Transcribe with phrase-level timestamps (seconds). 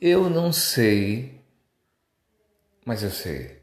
[0.00, 1.42] Eu não sei,
[2.86, 3.60] mas eu sei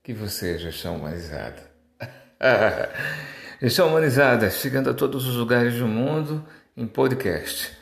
[0.00, 1.60] que você é gestão humanizada.
[3.60, 7.76] gestão humanizada, chegando a todos os lugares do mundo em podcast.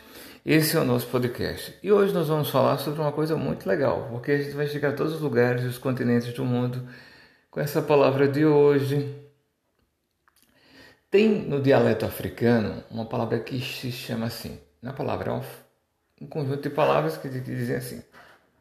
[0.47, 1.79] Esse é o nosso podcast.
[1.83, 4.89] E hoje nós vamos falar sobre uma coisa muito legal, porque a gente vai chegar
[4.89, 6.89] a todos os lugares e os continentes do mundo
[7.51, 9.15] com essa palavra de hoje.
[11.11, 14.59] Tem no dialeto africano uma palavra que se chama assim.
[14.81, 15.35] Na palavra
[16.21, 18.03] um conjunto de palavras que, dizem assim: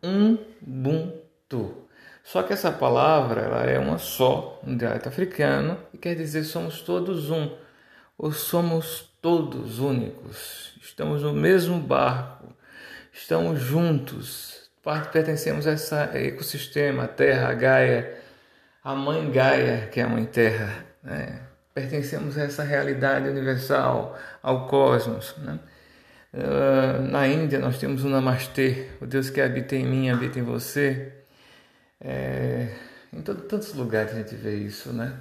[0.01, 1.87] Ubuntu.
[2.23, 6.81] Só que essa palavra ela é uma só no dialeto africano e quer dizer somos
[6.81, 7.55] todos um,
[8.17, 12.53] ou somos todos únicos, estamos no mesmo barco,
[13.11, 14.69] estamos juntos,
[15.11, 18.17] pertencemos a esse ecossistema, a Terra, a Gaia,
[18.83, 21.41] a Mãe Gaia, que é a Mãe Terra, né?
[21.73, 25.35] pertencemos a essa realidade universal, ao cosmos.
[25.37, 25.59] Né?
[26.31, 30.43] Uh, na Índia nós temos o Namastê, o Deus que habita em mim, habita em
[30.43, 31.11] você.
[31.99, 32.75] É,
[33.11, 35.17] em todo, tantos lugares a gente vê isso, né?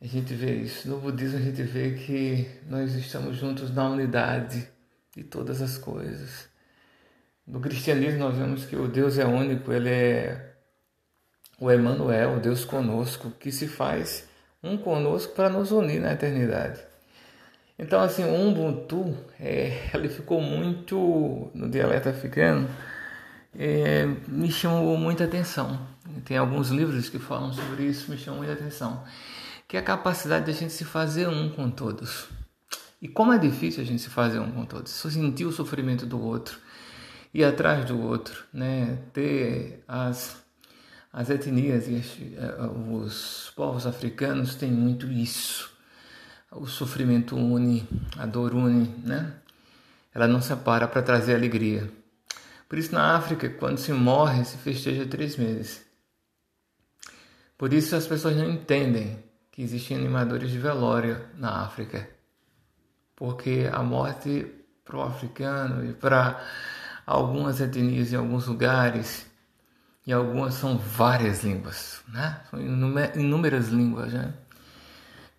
[0.00, 0.88] A gente vê isso.
[0.88, 4.68] No budismo a gente vê que nós estamos juntos na unidade
[5.14, 6.48] de todas as coisas.
[7.46, 10.54] No cristianismo nós vemos que o Deus é único, ele é
[11.58, 14.28] o Emmanuel, o Deus conosco, que se faz
[14.62, 16.91] um conosco para nos unir na eternidade.
[17.82, 22.68] Então, assim, o Ubuntu, é, ele ficou muito no dialeto africano,
[23.58, 25.80] é, me chamou muita atenção.
[26.24, 29.02] Tem alguns livros que falam sobre isso, me chamam muita atenção.
[29.66, 32.28] Que é a capacidade de a gente se fazer um com todos.
[33.00, 34.92] E como é difícil a gente se fazer um com todos.
[34.92, 36.60] Sentir o sofrimento do outro,
[37.34, 38.98] ir atrás do outro, né?
[39.12, 40.40] ter as,
[41.12, 42.00] as etnias e
[42.36, 45.71] eh, os povos africanos têm muito isso
[46.54, 47.86] o sofrimento une,
[48.18, 49.34] a dor une, né?
[50.14, 51.90] Ela não separa para trazer alegria.
[52.68, 55.84] Por isso, na África, quando se morre, se festeja três meses.
[57.56, 62.08] Por isso, as pessoas não entendem que existem animadores de velório na África.
[63.16, 64.46] Porque a morte
[64.84, 66.42] para o africano e para
[67.06, 69.26] algumas etnias em alguns lugares,
[70.06, 72.40] e algumas são várias línguas, né?
[72.50, 74.34] São inúmeras línguas, né?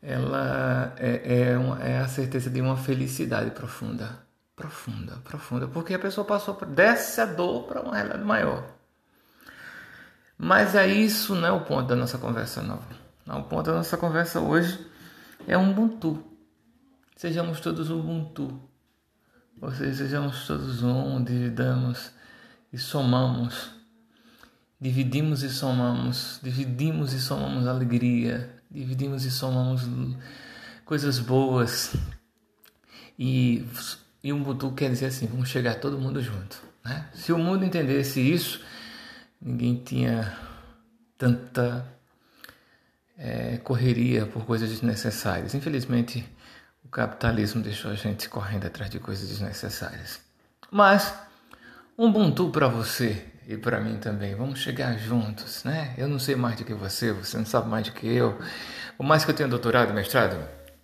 [0.03, 4.21] Ela é, é, é, a certeza de uma felicidade profunda.
[4.53, 5.67] Profunda, profunda.
[5.67, 8.67] Porque a pessoa passou por, desce a dor para uma realidade maior.
[10.37, 12.85] Mas é isso não é o ponto da nossa conversa nova.
[13.25, 14.85] Não, o ponto da nossa conversa hoje
[15.47, 16.21] é um Ubuntu.
[17.15, 18.59] Sejamos todos Ubuntu.
[19.61, 22.11] Ou seja, sejamos todos um, dividamos
[22.73, 23.71] e somamos.
[24.81, 26.41] Dividimos e somamos.
[26.43, 29.83] Dividimos e somamos alegria dividimos e somamos
[30.83, 31.95] coisas boas.
[33.17, 33.65] E,
[34.23, 36.61] e Ubuntu quer dizer assim, vamos chegar todo mundo junto.
[36.83, 37.07] Né?
[37.13, 38.61] Se o mundo entendesse isso,
[39.39, 40.35] ninguém tinha
[41.17, 41.87] tanta
[43.17, 45.53] é, correria por coisas desnecessárias.
[45.53, 46.25] Infelizmente,
[46.83, 50.19] o capitalismo deixou a gente correndo atrás de coisas desnecessárias.
[50.71, 51.13] Mas,
[51.97, 54.35] um Ubuntu para você e para mim também.
[54.35, 55.93] Vamos chegar juntos, né?
[55.97, 58.37] Eu não sei mais do que você, você não sabe mais do que eu.
[58.97, 60.37] Por mais que eu tenha doutorado, mestrado,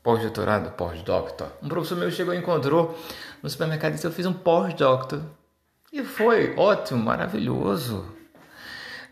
[0.03, 1.51] pós-doutorado, pós-doctor.
[1.61, 2.97] Um professor meu chegou e encontrou
[3.41, 5.21] no supermercado e disse: Eu fiz um pós-doctor.
[5.91, 8.05] E foi ótimo, maravilhoso.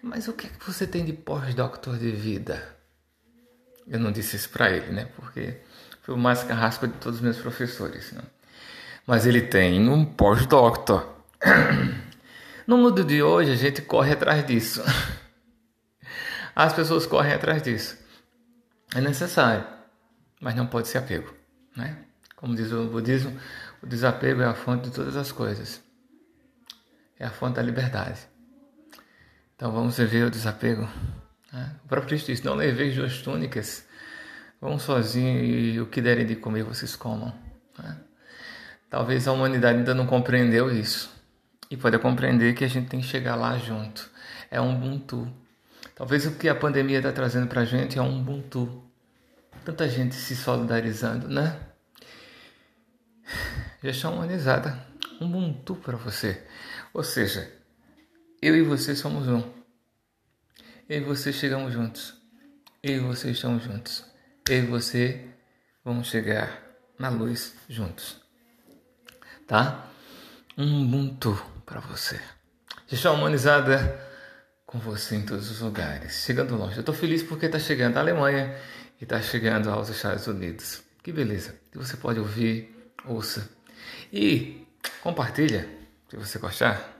[0.02, 2.64] Mas o que, é que você tem de pós-doctor de vida?
[3.88, 5.08] Eu não disse isso para ele, né?
[5.16, 5.58] Porque
[6.04, 8.12] foi o mais carrasco de todos os meus professores.
[8.12, 8.22] Né?
[9.06, 11.08] Mas ele tem um pós-doctor.
[12.68, 14.84] No mundo de hoje, a gente corre atrás disso.
[16.54, 17.98] As pessoas correm atrás disso.
[18.94, 19.66] É necessário,
[20.42, 21.34] mas não pode ser apego.
[21.78, 21.98] Né?
[22.36, 23.40] Como diz o budismo,
[23.82, 25.82] o desapego é a fonte de todas as coisas.
[27.18, 28.20] É a fonte da liberdade.
[29.56, 30.90] Então vamos viver o desapego.
[31.54, 31.74] Né?
[31.86, 33.88] O próprio Cristo disse: Não leveis duas túnicas,
[34.60, 37.34] vão sozinho e o que derem de comer vocês comam.
[37.80, 37.98] Né?
[38.90, 41.17] Talvez a humanidade ainda não compreendeu isso
[41.70, 44.10] e poder compreender que a gente tem que chegar lá junto.
[44.50, 45.32] É um Ubuntu.
[45.96, 48.84] Talvez o que a pandemia está trazendo para a gente é um Ubuntu.
[49.66, 51.60] Tanta gente se solidarizando, né?
[53.84, 54.86] Gestão humanizada.
[55.20, 56.44] Um Ubuntu para você.
[56.94, 57.52] Ou seja,
[58.42, 59.44] eu e você somos um.
[60.88, 62.14] Eu e você chegamos juntos.
[62.82, 64.06] Eu e você estamos juntos.
[64.50, 65.28] Eu e você
[65.84, 66.64] vamos chegar
[66.98, 68.22] na luz juntos.
[69.46, 69.90] Tá?
[70.58, 72.20] Um Ubuntu para você.
[72.88, 74.00] Gestão humanizada
[74.66, 76.78] com você em todos os lugares, chegando longe.
[76.78, 78.58] Eu estou feliz porque está chegando à Alemanha
[79.00, 80.82] e está chegando aos Estados Unidos.
[81.04, 81.56] Que beleza!
[81.76, 82.74] E você pode ouvir,
[83.06, 83.50] ouça
[84.12, 84.66] e
[85.02, 85.68] compartilha
[86.10, 86.97] se você gostar.